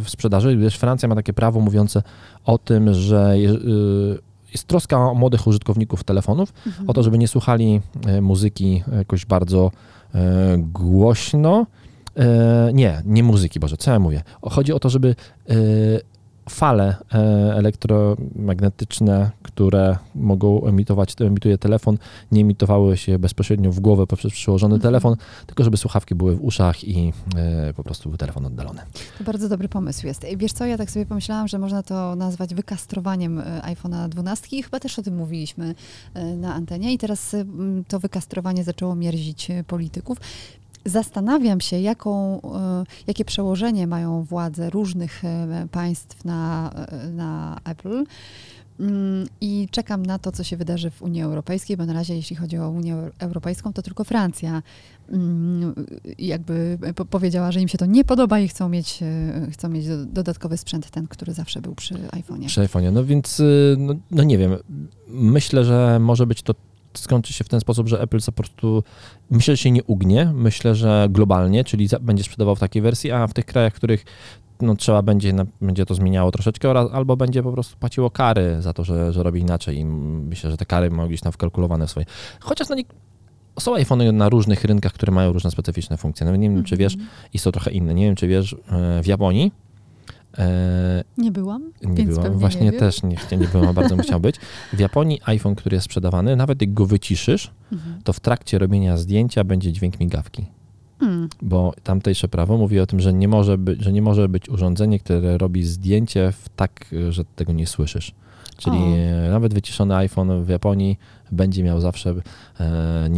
[0.05, 2.03] w sprzedaży, gdyż Francja ma takie prawo mówiące
[2.45, 6.91] o tym, że e, jest troska o młodych użytkowników telefonów, Mhm.
[6.91, 9.71] o to, żeby nie słuchali e, muzyki jakoś bardzo
[10.15, 10.21] e,
[10.59, 11.67] głośno.
[12.17, 14.23] E, nie, nie muzyki, Boże, co ja mówię?
[14.43, 15.15] Chodzi o to, żeby
[16.49, 17.19] fale e,
[17.57, 21.99] elektromagnetyczne, które mogą emitować, to emituje telefon,
[22.33, 24.83] nie emitowały się bezpośrednio w głowę poprzez przyłożony Mhm.
[24.93, 28.81] telefon, tylko żeby słuchawki były w uszach i e, po prostu był telefon oddalony.
[29.19, 30.27] To bardzo dobry pomysł jest.
[30.37, 34.63] Wiesz co, ja tak sobie pomyślałam, że można to nazwać wykastrowaniem e, iPhone'a 12 i
[34.63, 35.75] chyba też o tym mówiliśmy
[36.37, 37.37] na antenie i teraz
[37.89, 40.19] to wykastrowanie zaczęło mierzić polityków.
[40.85, 48.05] Zastanawiam się, jaką, e, jakie przełożenie mają władze różnych e, państw na, e, na Apple.
[48.81, 52.37] Mm, I czekam na to, co się wydarzy w Unii Europejskiej, bo na razie, jeśli
[52.37, 54.63] chodzi o Unię Euro- Europejską, to tylko Francja
[55.09, 55.75] mm,
[56.19, 59.01] jakby po- powiedziała, że im się to nie podoba i chcą mieć,
[59.53, 62.47] chcą mieć do- dodatkowy sprzęt, ten, który zawsze był przy iPhone'ie.
[62.47, 62.93] Przy iPhone'ie.
[62.93, 63.43] No więc,
[63.79, 64.57] no, no nie wiem,
[65.09, 66.55] myślę, że może być to
[66.99, 68.83] skończy się w ten sposób, że Apple po prostu,
[69.31, 73.27] myślę, że się nie ugnie, myślę, że globalnie, czyli będzie sprzedawał w takiej wersji, a
[73.27, 74.05] w tych krajach, w których
[74.61, 78.57] no, trzeba będzie, na, będzie to zmieniało troszeczkę, oraz, albo będzie po prostu płaciło kary
[78.63, 81.87] za to, że, że robi inaczej i myślę, że te kary mogą być tam wkalkulowane
[81.87, 82.07] w swoje.
[82.41, 82.85] Chociaż no, nie,
[83.61, 86.27] są iPhony na różnych rynkach, które mają różne specyficzne funkcje.
[86.27, 86.97] Nawet nie wiem, czy wiesz,
[87.33, 87.95] i są trochę inne.
[87.95, 89.53] Nie wiem, czy wiesz, e, w Japonii
[90.39, 91.73] E, nie byłam.
[91.83, 94.37] Nie byłam, właśnie nie też nie, nie byłam, a bardzo chciał być.
[94.73, 98.03] W Japonii iPhone, który jest sprzedawany, nawet jak go wyciszysz, mhm.
[98.05, 100.47] to w trakcie robienia zdjęcia będzie dźwięk migawki.
[101.01, 101.29] Hmm.
[101.43, 104.99] Bo tamtejsze prawo mówi o tym, że nie, może być, że nie może być urządzenie,
[104.99, 108.15] które robi zdjęcie w tak, że tego nie słyszysz.
[108.57, 109.31] Czyli o.
[109.31, 110.99] nawet wyciszony iPhone w Japonii
[111.33, 112.15] będzie miał zawsze,
[112.61, 113.09] e,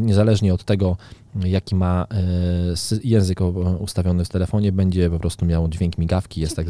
[0.00, 0.96] niezależnie od tego,
[1.42, 3.40] jaki ma e, język
[3.78, 6.40] ustawiony w telefonie, będzie po prostu miał dźwięk migawki.
[6.40, 6.66] Jest tak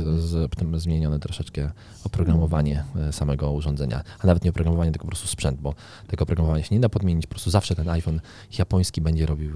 [0.76, 1.70] zmienione troszeczkę
[2.04, 5.74] oprogramowanie e, samego urządzenia, a nawet nie oprogramowanie, tylko po prostu sprzęt, bo
[6.06, 7.26] tego oprogramowania się nie da podmienić.
[7.26, 8.20] Po prostu zawsze ten iPhone
[8.58, 9.50] japoński będzie robił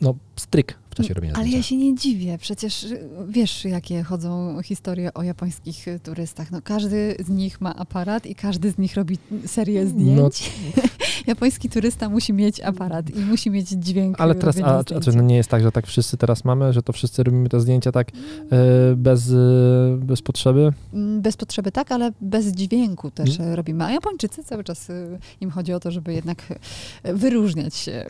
[0.00, 1.58] no, stryk w czasie robienia Ale zdjęcia.
[1.58, 6.50] ja się nie dziwię, przecież y, wiesz, jakie chodzą historie o japońskich y, turystach.
[6.50, 9.90] No, każdy z nich ma aparat i każdy z nich robi serię no.
[9.90, 10.52] zdjęć.
[10.76, 10.82] No.
[11.26, 14.20] Japoński turysta musi mieć aparat i musi mieć dźwięk.
[14.20, 16.82] Ale teraz, a, a czy no nie jest tak, że tak wszyscy teraz mamy, że
[16.82, 19.32] to wszyscy robimy te zdjęcia tak e, bez,
[19.96, 20.72] bez potrzeby?
[20.92, 23.54] Mm, bez potrzeby tak, ale bez dźwięku też hmm.
[23.54, 23.84] robimy.
[23.84, 24.88] A Japończycy cały czas
[25.40, 26.60] im chodzi o to, żeby jednak
[27.04, 28.06] wyróżniać się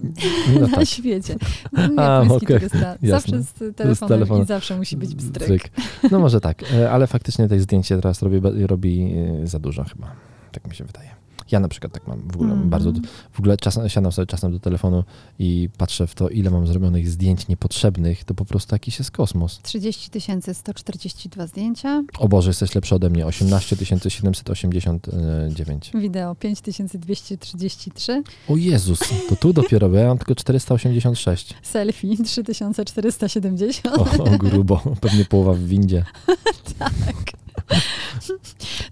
[0.54, 0.88] no na tak.
[0.88, 1.36] świecie.
[1.98, 2.69] Japoński okay.
[3.02, 4.42] Zawsze z telefonem, telefon.
[4.42, 5.70] i zawsze musi być bstryk.
[6.10, 10.12] No może tak, ale faktycznie tej zdjęcie teraz robi, robi za dużo chyba.
[10.52, 11.10] Tak mi się wydaje.
[11.52, 12.92] Ja na przykład tak mam w ogóle mm bardzo,
[13.32, 15.04] w ogóle czas, siadam sobie czasem do telefonu
[15.38, 19.60] i patrzę w to, ile mam zrobionych zdjęć niepotrzebnych, to po prostu jakiś jest kosmos.
[19.62, 20.10] 30
[20.52, 22.02] 142 zdjęcia.
[22.18, 23.26] O Boże, jesteś lepszy ode mnie.
[23.26, 23.76] 18
[24.08, 25.92] 789.
[25.94, 28.22] Wideo 5233.
[28.48, 31.54] O Jezus, to tu dopiero, bo ja mam tylko 486.
[31.62, 33.86] Selfie 3470.
[33.86, 36.04] O, o grubo, pewnie połowa w windzie.
[36.78, 37.39] tak.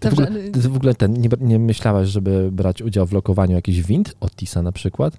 [0.00, 3.54] Ty, w ogóle, ty w ogóle ten, nie, nie myślałaś, żeby brać udział w lokowaniu
[3.54, 5.18] jakichś wind od Tisa na przykład?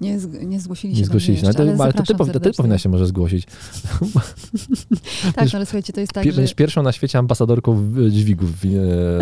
[0.00, 1.00] Nie, nie zgłosili się.
[1.00, 3.46] Nie zgłosili się, ale, ale to, ty, ty powinna się może zgłosić.
[5.36, 6.54] tak, no ale słuchajcie, to jest tak, Będziesz że...
[6.54, 8.50] pierwszą na świecie ambasadorką dźwigów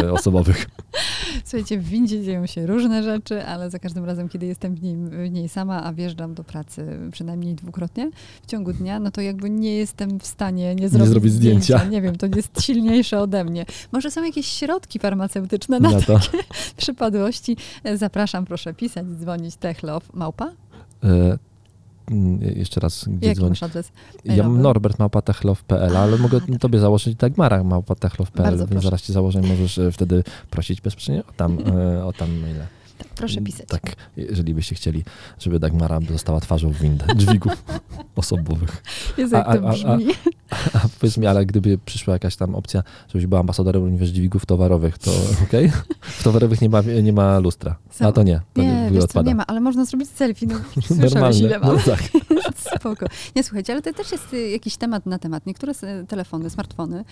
[0.00, 0.66] e, osobowych.
[1.50, 4.96] słuchajcie, w windzie dzieją się różne rzeczy, ale za każdym razem, kiedy jestem w niej,
[4.96, 8.10] w niej sama, a wjeżdżam do pracy przynajmniej dwukrotnie
[8.42, 11.64] w ciągu dnia, no to jakby nie jestem w stanie nie zrobić, nie zrobić zdjęcia.
[11.64, 11.84] zdjęcia.
[11.90, 13.66] Nie wiem, to jest silniejsze ode mnie.
[13.92, 16.18] Może są jakieś środki farmaceutyczne na, na to.
[16.18, 16.38] takie
[16.76, 17.56] przypadłości.
[17.94, 20.52] Zapraszam, proszę pisać, dzwonić techlow, małpa
[21.04, 21.38] E,
[22.40, 23.50] jeszcze raz, gdzie Jaki dzwoni?
[23.50, 23.92] masz adres?
[24.24, 24.62] Ja mam
[25.98, 26.60] ale mogę tak.
[26.60, 28.84] tobie założyć Dagmara małpatechlow.pl, więc proszę.
[28.84, 32.66] zaraz ci założę możesz e, wtedy prosić bezpośrednio o tam, e, o tam maile.
[32.98, 33.68] Tak, proszę pisać.
[33.68, 33.82] Tak,
[34.16, 35.04] jeżeli byście chcieli,
[35.38, 37.64] żeby Dagmara została twarzą wind, dźwigów
[38.16, 38.82] osobowych.
[39.18, 40.06] Jezu, jak to brzmi.
[40.50, 44.10] A, a, a, powiedz mi, ale gdyby przyszła jakaś tam opcja, żebyś była ambasadorem również
[44.10, 45.10] dźwigów towarowych, to
[45.44, 45.66] okej?
[45.66, 45.82] Okay?
[46.00, 47.76] W towarowych nie ma, nie ma lustra.
[47.90, 50.46] Sam, a to nie, to nie, wiesz co, nie ma, ale można zrobić selfie.
[50.46, 50.54] No,
[51.10, 51.76] Normalne, ile mam.
[51.76, 52.00] No tak.
[52.56, 53.06] Spoko.
[53.36, 55.46] Nie, słuchajcie, ale to też jest y, jakiś temat na temat.
[55.46, 55.72] Niektóre
[56.08, 57.04] telefony, smartfony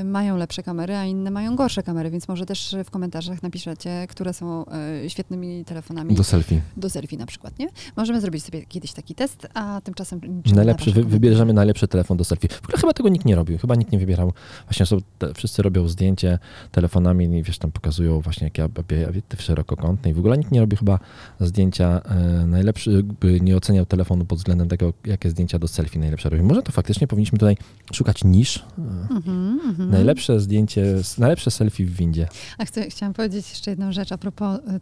[0.00, 4.06] y, mają lepsze kamery, a inne mają gorsze kamery, więc może też w komentarzach napiszecie,
[4.08, 4.64] które są
[5.04, 6.14] y, świetnymi telefonami.
[6.14, 6.60] Do selfie.
[6.76, 7.68] Do selfie na przykład, nie?
[7.96, 10.20] Możemy zrobić sobie kiedyś taki test, a tymczasem...
[10.54, 12.48] Najlepszy, wy, wybierzemy najlepszy telefon do selfie.
[12.48, 14.32] W ogóle chyba tego nikt nie robił, chyba nikt nie wybierał.
[14.66, 16.38] Właśnie są, te, wszyscy robią zdjęcie
[16.70, 18.64] telefonami i wiesz, tam pokazują właśnie jakie
[19.08, 20.98] obiektyw szerokokątny i w ogóle nikt nie robi chyba
[21.40, 26.28] zdjęcia e, najlepszy, by nie oceniał telefonu pod względem tego, jakie zdjęcia do selfie najlepsze
[26.28, 26.42] robi.
[26.42, 27.56] Może to faktycznie powinniśmy tutaj
[27.92, 28.64] szukać niż.
[28.78, 32.28] Mm -hmm, najlepsze zdjęcie, najlepsze selfie w windzie.
[32.58, 34.80] A chcę, chciałam powiedzieć jeszcze jedną rzecz a propos e,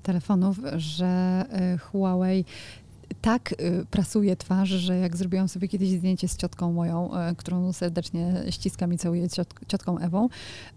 [0.55, 2.45] telefonów, że e, Huawei
[3.21, 7.73] tak y, prasuje twarz, że jak zrobiłam sobie kiedyś zdjęcie z ciotką moją, y, którą
[7.73, 10.29] serdecznie ściskam i całuję ciot, ciotką Ewą,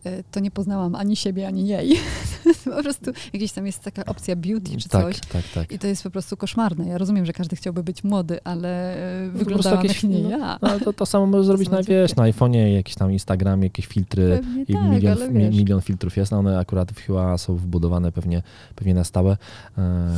[0.06, 2.00] y, to nie poznałam ani siebie, ani jej.
[2.76, 5.20] po prostu jakieś tam jest taka opcja beauty czy tak, coś.
[5.20, 5.72] Tak, tak.
[5.72, 6.88] I to jest po prostu koszmarne.
[6.88, 8.98] Ja rozumiem, że każdy chciałby być młody, ale
[9.34, 10.60] no, wyglądałam jakieś, jak nie no, ja.
[10.62, 14.42] No, to, to samo możesz zrobić na, wiesz, na iPhone'ie, jakiś tam Instagram, jakieś filtry
[14.68, 16.32] i tak, milion, milion filtrów jest.
[16.32, 18.44] No one akurat w Huawei są wbudowane pewnie,
[18.76, 19.38] pewnie na stałe.
[19.78, 20.12] E,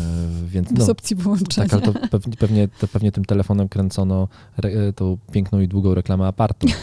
[0.45, 1.69] więc, Bez no, opcji wyłączenia.
[1.69, 6.27] Tak, ale to pewnie, pewnie, pewnie tym telefonem kręcono re, tą piękną i długą reklamę
[6.27, 6.67] apartu.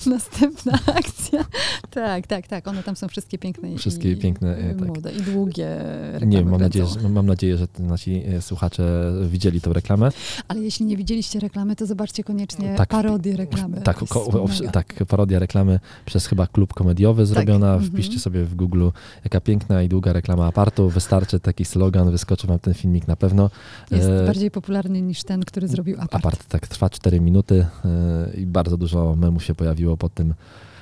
[0.06, 1.44] Następna akcja.
[1.90, 2.68] Tak, tak, tak.
[2.68, 3.76] One tam są wszystkie piękne.
[3.76, 4.88] Wszystkie i, piękne, i, tak.
[4.88, 5.78] młode i długie
[6.12, 6.26] reklamy.
[6.26, 10.08] Nie, mam nadzieję, że, mam nadzieję, że nasi e, słuchacze widzieli tę reklamę.
[10.48, 13.80] Ale jeśli nie widzieliście reklamy, to zobaczcie koniecznie Tak, parodię reklamy.
[13.80, 17.72] Tak, ko- tak, parodia reklamy przez chyba klub komediowy zrobiona.
[17.74, 17.92] Mhm.
[17.92, 18.88] Wpiszcie sobie w Google,
[19.24, 20.88] jaka piękna i długa reklama apartu.
[20.88, 23.50] Wystarczy taki slogan, wyskoczy wam ten filmik na pewno.
[23.90, 26.14] Jest E, bardziej popularny niż ten, który zrobił apart.
[26.14, 30.34] Apart tak trwa 4 minuty e, i bardzo dużo memów się pojawiło po tym.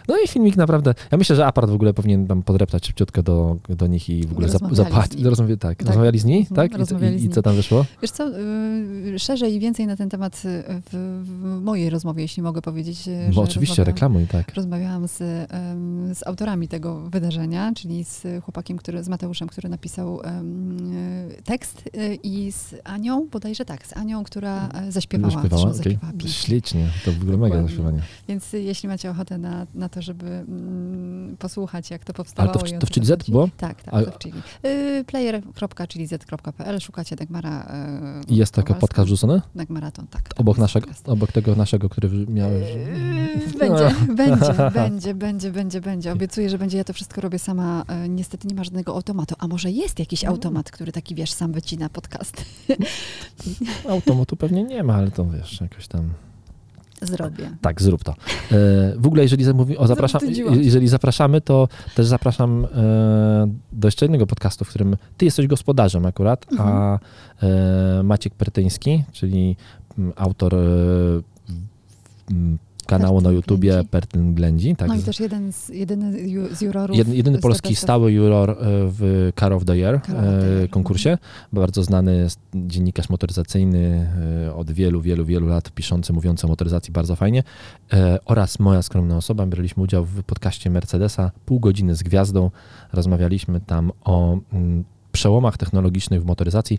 [0.08, 0.94] No i filmik naprawdę.
[1.12, 4.32] Ja myślę, że apart w ogóle powinien tam podreptać szybciutko do, do nich i w
[4.32, 5.22] ogóle zapłacić.
[5.22, 5.78] Rozmawia, tak.
[5.78, 5.86] Tak.
[5.86, 6.38] Rozmawiali z nimi?
[6.38, 6.72] Mhm, Tak?
[6.72, 7.84] I, rozmawiali i, I co tam wyszło?
[8.02, 12.42] Wiesz co, y, szerzej i więcej na ten temat y, w, w mojej rozmowie, jeśli
[12.42, 13.08] mogę powiedzieć.
[13.08, 14.54] y, Bo że oczywiście, rozmawiałam- reklamuj, tak.
[14.54, 20.20] Rozmawiałam z, em, z autorami tego wydarzenia, czyli z chłopakiem, który, z Mateuszem, który napisał
[20.22, 20.78] em,
[21.30, 25.42] y, tekst y, i z Anią, bodajże tak, z Anią, która e, zaśpiewała.
[25.72, 25.72] Zaśpiewała?
[26.12, 26.28] pięknie.
[26.30, 26.86] Ślicznie.
[27.04, 28.00] To w ogóle mega zaśpiewanie.
[28.28, 32.52] Więc y, jeśli macie ochotę na, na to, żeby mm, posłuchać, jak to Ale powstawało.
[32.52, 33.48] to w, to w Chili Z było?
[33.56, 34.42] Tak, tak, A- to w Chili.
[34.66, 37.72] Y, player.chiliz.pl, szukacie Dagmara.
[38.30, 38.74] y, jest Kowalską.
[38.80, 39.42] podcast rzucony?
[39.54, 40.22] Dagmaraton, tak.
[40.28, 41.08] tak, Obok naszego, podcast.
[41.08, 42.66] obok tego naszego, który miałeś.
[42.74, 46.12] Yy, Będzie, będzie, będzie, będzie, będzie, będzie.
[46.12, 46.78] Obiecuję, że będzie.
[46.78, 47.84] Ja to wszystko robię sama.
[47.88, 49.34] E, Niestety nie ma żadnego automatu.
[49.38, 50.34] A może jest jakiś Mm.
[50.34, 52.44] automat, który taki, wiesz, sam wycina podcast?
[53.88, 56.10] Automatu pewnie nie ma, ale to wiesz, jakoś tam.
[57.02, 57.50] Zrobię.
[57.60, 58.12] Tak, zrób to.
[58.12, 58.14] E,
[58.96, 60.20] w ogóle, jeżeli zamówi, o, zapraszam,
[60.60, 62.68] jeżeli zapraszamy, to też zapraszam e,
[63.72, 66.98] do jeszcze innego podcastu, w którym ty jesteś gospodarzem akurat, a
[67.42, 69.56] e, Maciek Pertyński, czyli
[69.98, 70.54] mm, autor
[72.88, 73.84] kanału na YouTubie.
[73.90, 74.76] Pertyn Ględzi.
[74.76, 76.12] Tak, No i też jeden z, jedyny
[76.56, 76.96] z jurorów.
[76.96, 81.18] Jedy, jedyny polski stały juror e, w Car of the Year e, konkursie.
[81.52, 84.10] Bardzo znany dziennikarz motoryzacyjny
[84.46, 87.42] e, od wielu, wielu, wielu lat, piszący, mówiący o motoryzacji bardzo fajnie.
[87.92, 89.46] E, Oraz moja skromna osoba.
[89.46, 91.30] Braliśmy udział w podcaście Mercedesa.
[91.46, 92.50] Pół godziny z gwiazdą.
[92.92, 96.78] Rozmawialiśmy tam o mm, przełomach technologicznych w motoryzacji.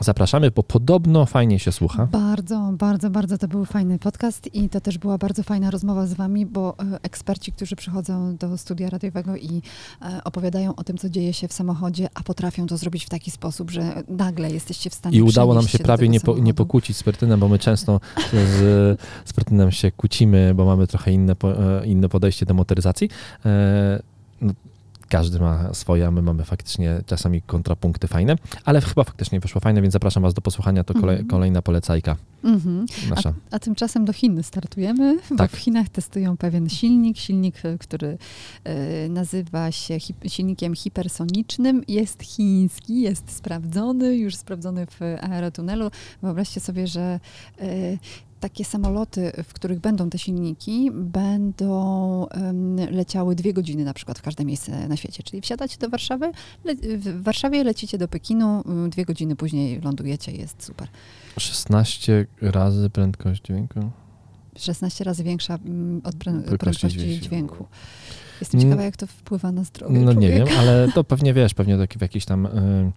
[0.00, 2.06] Zapraszamy, bo podobno fajnie się słucha.
[2.06, 6.14] Bardzo, bardzo, bardzo to był fajny podcast i to też była bardzo fajna rozmowa z
[6.14, 9.62] wami, bo e, eksperci, którzy przychodzą do studia radiowego i
[10.02, 13.30] e, opowiadają o tym, co dzieje się w samochodzie, a potrafią to zrobić w taki
[13.30, 16.54] sposób, że nagle jesteście w stanie I udało nam się do prawie nie, po, nie
[16.54, 18.00] pokłócić z Pertynem, bo my często
[18.32, 23.08] z, z Pertynem się kłócimy, bo mamy trochę inne, e, inne podejście do motoryzacji.
[24.40, 24.52] No,
[25.10, 29.82] każdy ma swoje, a my mamy faktycznie czasami kontrapunkty fajne, ale chyba faktycznie wyszło fajne,
[29.82, 30.84] więc zapraszam Was do posłuchania.
[30.84, 31.28] To kolej, Mhm.
[31.28, 32.86] kolejna polecajka Mhm.
[33.10, 33.34] nasza.
[33.50, 35.50] A tymczasem do Chin startujemy, bo Tak.
[35.50, 38.18] w Chinach testują pewien silnik, silnik, e, który
[38.64, 45.90] e, nazywa się hip, silnikiem hipersonicznym, jest chiński, jest sprawdzony, już sprawdzony w aerotunelu.
[46.22, 47.20] Wyobraźcie sobie, że
[47.60, 47.66] e,
[48.40, 52.26] takie samoloty, w których będą te silniki, będą
[52.90, 55.22] leciały dwie godziny na przykład w każde miejsce na świecie.
[55.22, 56.30] Czyli wsiadacie do Warszawy,
[56.98, 60.88] w Warszawie lecicie do Pekinu, dwie godziny później lądujecie, jest super.
[61.38, 63.80] 16 razy prędkość dźwięku.
[64.58, 65.54] 16 razy większa
[66.04, 67.66] od prę- Prędkości prędkości dźwięku.
[68.40, 70.44] Jestem ciekawa, jak to wpływa na zdrowie No nie człowieka.
[70.50, 72.92] wiem, ale to pewnie wiesz, pewnie w jakieś tam y,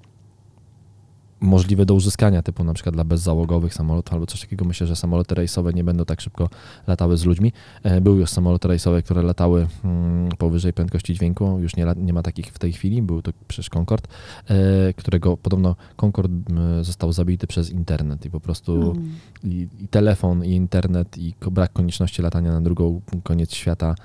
[1.43, 4.65] możliwe do uzyskania, typu na przykład dla bezzałogowych samolotów albo coś takiego.
[4.65, 6.49] Myślę, że samoloty rejsowe nie będą tak szybko
[6.87, 7.51] latały z ludźmi.
[7.83, 11.59] E, Były już samoloty rejsowe, które latały mm, powyżej prędkości dźwięku.
[11.59, 13.01] Już nie, nie ma takich w tej chwili.
[13.01, 14.07] Był to przecież Concorde,
[14.47, 19.15] e, którego podobno Concorde został zabity przez internet i po prostu Mm.
[19.43, 23.95] i, i telefon, i internet, i brak konieczności latania na drugą koniec świata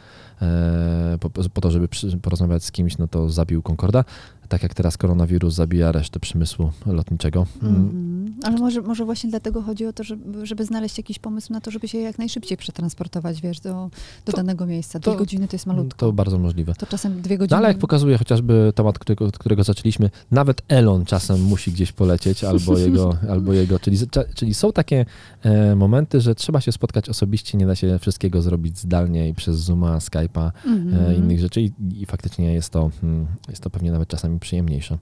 [0.42, 1.88] e, po, po to, żeby
[2.22, 4.04] porozmawiać z kimś, no to zabił Concorda.
[4.48, 7.46] Tak jak teraz koronawirus zabija resztę przemysłu lotniczego.
[7.62, 8.07] Mm, Mhm.
[8.42, 11.70] Ale może, może właśnie dlatego chodzi o to, żeby, żeby znaleźć jakiś pomysł na to,
[11.70, 13.90] żeby się jak najszybciej przetransportować, wiesz, do,
[14.26, 14.98] do To- danego miejsca.
[14.98, 15.98] Dwie to- godziny to jest malutko.
[15.98, 16.74] To bardzo możliwe.
[16.74, 17.56] To czasem dwie No godziny.
[17.58, 22.44] ale jak pokazuje chociażby temat, którego, od którego zaczęliśmy, nawet Elon czasem musi gdzieś polecieć,
[22.44, 23.98] albo jego, albo jego czyli,
[24.34, 25.06] czyli są takie
[25.42, 29.56] e, momenty, że trzeba się spotkać osobiście, nie da się wszystkiego zrobić zdalnie i przez
[29.56, 31.10] Zooma, Skype'a, Mhm.
[31.10, 34.98] e, innych rzeczy i, i faktycznie jest to, mm, jest to pewnie nawet czasami przyjemniejsze.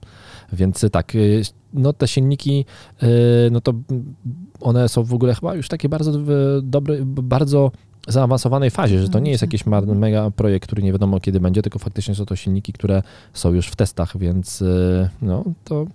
[0.53, 1.43] Więc tak, y,
[1.77, 2.65] no te silniki,
[3.03, 3.07] y,
[3.53, 3.73] no to
[4.61, 6.13] one są w ogóle chyba już takie bardzo
[6.63, 7.71] b- bardzo
[8.09, 11.63] zaawansowanej fazie, że to nie jest jakiś mar- mega projekt, który nie wiadomo kiedy będzie,
[11.63, 15.87] tylko faktycznie są to silniki, które są już w testach, więc y, no to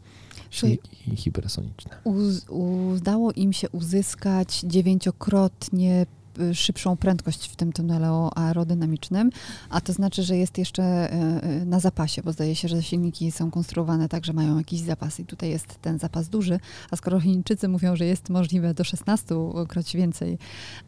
[0.50, 1.92] silniki hipersoniczne.
[2.04, 6.06] Uz, udało im się uzyskać dziewięciokrotnie
[6.54, 9.30] szybszą prędkość w tym tunelu aerodynamicznym,
[9.70, 11.14] a to znaczy, że jest jeszcze
[11.62, 15.20] y, na zapasie, bo zdaje się, że silniki są konstruowane tak, że mają jakiś zapas
[15.20, 16.60] i tutaj jest ten zapas duży,
[16.92, 19.36] a skoro Chińczycy mówią, że jest możliwe do 16
[19.68, 20.38] kroć więcej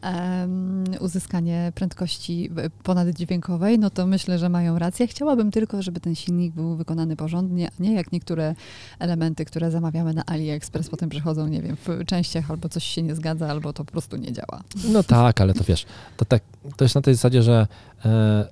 [0.02, 2.50] um, uzyskanie prędkości
[2.82, 5.06] ponaddźwiękowej, no to myślę, że mają rację.
[5.06, 8.54] Chciałabym tylko, żeby ten silnik był wykonany porządnie, a nie jak niektóre
[8.98, 13.14] elementy, które zamawiamy na AliExpress, potem przychodzą, nie wiem, w częściach albo coś się nie
[13.14, 14.62] zgadza, albo to po prostu nie działa.
[14.88, 16.42] No tak, ale to wiesz, to, tak,
[16.76, 17.66] to jest na tej zasadzie, że
[18.04, 18.48] e,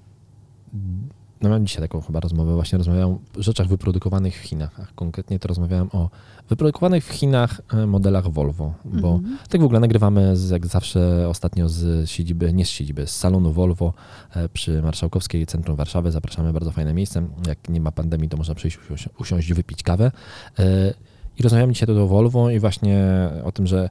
[1.42, 5.38] no mam dzisiaj taką chyba rozmowę, właśnie rozmawiałem o rzeczach wyprodukowanych w Chinach, a konkretnie
[5.38, 6.10] to rozmawiałem o
[6.48, 9.48] wyprodukowanych w Chinach e, modelach Volvo, bo mm -hmm.
[9.48, 13.52] tak w ogóle nagrywamy z, jak zawsze ostatnio z siedziby, nie z siedziby, z salonu
[13.52, 13.92] Volvo
[14.34, 16.10] e, przy Marszałkowskiej Centrum Warszawy.
[16.10, 17.28] Zapraszamy, bardzo fajne miejsce.
[17.46, 18.78] Jak nie ma pandemii, to można przyjść,
[19.18, 20.12] usiąść, wypić kawę.
[20.58, 20.94] E,
[21.38, 23.90] I rozmawiamy dzisiaj tu o Volvo i właśnie o tym, że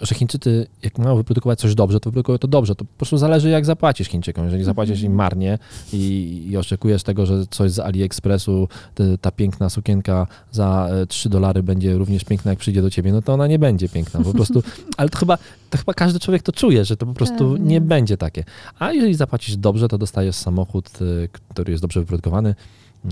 [0.00, 2.74] że Chińczycy, jak mają wyprodukować coś dobrze, to wyprodukują to dobrze.
[2.74, 4.44] To po prostu zależy, jak zapłacisz Chińczykom.
[4.44, 5.58] Jeżeli zapłacisz im marnie
[5.92, 11.32] i, i oczekujesz tego, że coś z AliExpressu, te, ta piękna sukienka za 3 e,
[11.32, 14.20] dolary będzie również piękna, jak przyjdzie do ciebie, no to ona nie będzie piękna.
[14.20, 14.62] Po prostu,
[14.96, 15.38] ale to chyba,
[15.70, 18.44] to chyba każdy człowiek to czuje, że to po prostu nie będzie takie.
[18.78, 20.90] A jeżeli zapłacisz dobrze, to dostajesz samochód,
[21.24, 22.54] e, który jest dobrze wyprodukowany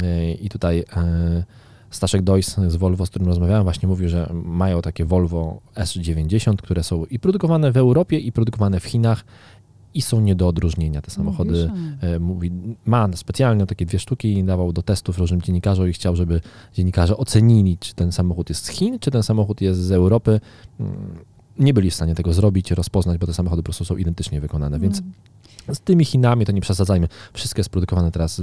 [0.02, 0.84] e, i tutaj
[1.90, 6.82] Staszek Dojs z Volvo, z którym rozmawiałem, właśnie mówił, że mają takie Volvo S90, które
[6.82, 9.24] są i produkowane w Europie, i produkowane w Chinach
[9.96, 11.70] i są nie do odróżnienia te samochody.
[12.00, 12.50] E, mówi,
[12.86, 16.40] ma specjalnie takie dwie sztuki i dawał do testów różnym dziennikarzom i chciał, żeby
[16.74, 20.40] dziennikarze ocenili, czy ten samochód jest z Chin, czy ten samochód jest z Europy.
[20.80, 20.94] Mm,
[21.58, 24.78] nie byli w stanie tego zrobić, rozpoznać, bo te samochody po prostu są identycznie wykonane,
[24.78, 25.12] więc mm.
[25.72, 27.08] Z tymi Chinami to nie przesadzajmy.
[27.32, 28.42] Wszystko jest produkowane teraz,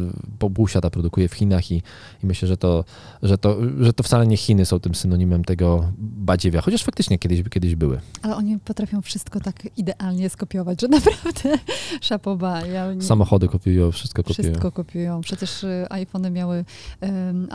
[0.55, 1.75] pół świata produkuje w Chinach i,
[2.23, 2.83] i myślę, że to,
[3.23, 7.43] że, to, że to wcale nie Chiny są tym synonimem tego badziewia, chociaż faktycznie kiedyś,
[7.49, 7.99] kiedyś były.
[8.21, 11.57] Ale oni potrafią wszystko tak idealnie skopiować, że naprawdę
[12.01, 12.65] szapoba.
[12.65, 13.01] Ja nie...
[13.01, 14.49] Samochody kopiują, wszystko kopiują.
[14.49, 15.21] Wszystko kopiują.
[15.21, 16.65] Przecież y, iPhony miały,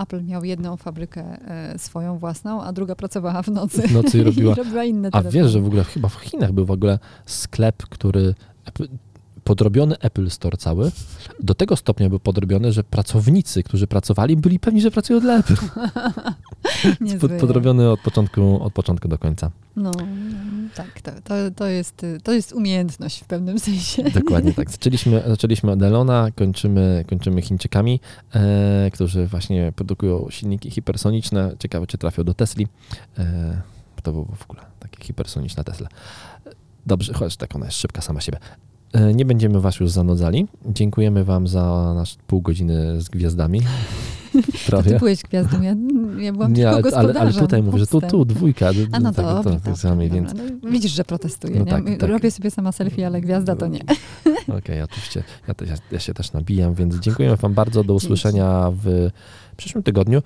[0.03, 3.89] Apple miał jedną fabrykę e, swoją własną, a druga pracowała w nocy.
[3.89, 6.53] W nocy i robiła, I robiła inne A wiesz, że w ogóle chyba w Chinach
[6.53, 8.35] był w ogóle sklep, który
[9.49, 10.91] podrobiony Apple Store cały.
[11.41, 15.55] Do tego stopnia był podrobiony, że pracownicy, którzy pracowali, byli pewni, że pracują dla Apple.
[17.21, 19.51] Pod, podrobiony od początku, od początku do końca.
[19.77, 19.93] No,
[20.75, 24.03] tak, to, to, to, jest, to jest umiejętność w pewnym sensie.
[24.03, 24.71] Dokładnie tak.
[24.79, 28.01] Zaczęliśmy, zaczęliśmy od Elona, kończymy, kończymy Chińczykami,
[28.35, 31.55] e, którzy właśnie produkują silniki hipersoniczne.
[31.59, 32.67] Ciekawe, czy trafią do Tesli.
[33.19, 33.61] E,
[34.03, 35.89] to było w ogóle takie hipersoniczna Tesla.
[36.87, 38.39] Dobrze, chociaż tak ona jest szybka sama siebie.
[38.93, 40.47] E, nie będziemy Was już zanudzali.
[40.67, 43.61] Dziękujemy Wam za nasz pół godziny z gwiazdami.
[44.67, 44.91] Prawie.
[44.91, 45.77] Ty byłeś gwiazdą, ja,
[46.19, 48.71] ja byłam nie, tylko ale, ale tutaj mówię, że tu, tu dwójka.
[48.93, 50.35] A no to, tak, to, to, sami, więc...
[50.35, 51.59] no, widzisz, że protestuję.
[51.59, 52.11] No tak, tak.
[52.11, 53.81] Robię sobie sama selfie, ale gwiazda to nie.
[54.43, 55.23] Okej, okay, oczywiście.
[55.49, 57.85] Ja, ja, ja, się też nabijam, więc dziękujemy Wam bardzo.
[57.85, 59.11] Do usłyszenia w
[59.57, 60.23] przyszłym tygodniu.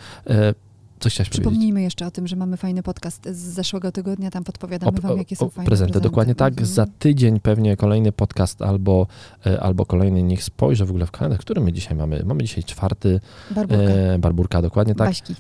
[1.03, 1.85] Coś chciałeś Przypomnijmy powiedzieć.
[1.85, 5.37] jeszcze o tym, że mamy fajny podcast z zeszłego tygodnia, tam podpowiadamy o, wam, jakie
[5.37, 5.93] są o, fajne prezenty.
[5.93, 6.09] prezenty.
[6.09, 6.53] Dokładnie tak.
[6.53, 6.67] Mhm.
[6.67, 9.07] Za tydzień pewnie kolejny podcast albo,
[9.47, 12.23] e, albo kolejny, niech spojrzę w ogóle w kalendarz, który my dzisiaj mamy.
[12.25, 13.21] Mamy dzisiaj czwarty.
[13.51, 13.83] Barburka.
[13.85, 15.09] E, barburka, dokładnie tak.
[15.09, 15.35] Baśki.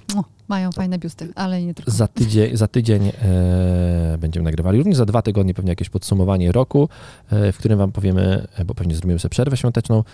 [0.48, 1.90] Mają fajne biusty, ale nie tylko.
[1.90, 4.78] Za tydzień, za tydzień e, będziemy nagrywali.
[4.78, 6.88] Również za dwa tygodnie pewnie jakieś podsumowanie roku,
[7.30, 10.04] e, w którym wam powiemy, e, bo pewnie zrobimy sobie przerwę świąteczną,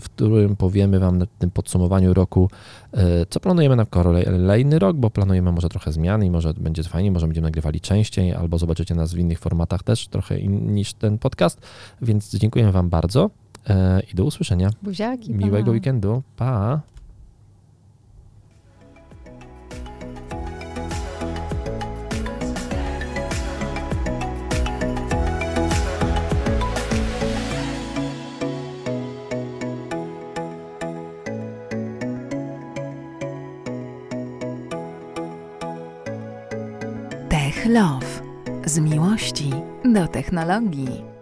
[0.00, 2.50] w którym powiemy wam na tym podsumowaniu roku,
[2.92, 7.10] e, co planujemy na kolejny rok, bo planujemy może trochę zmian i może będzie fajnie,
[7.10, 11.18] może będziemy nagrywali częściej, albo zobaczycie nas w innych formatach też, trochę in, niż ten
[11.18, 11.60] podcast.
[12.02, 13.30] Więc dziękuję Wam bardzo
[13.68, 14.70] e, i do usłyszenia.
[14.82, 15.72] Buziaki, Miłego pa.
[15.72, 16.22] weekendu.
[16.36, 16.80] Pa!
[37.68, 38.22] Love.
[38.64, 39.50] Z miłości
[39.84, 41.15] do technologii.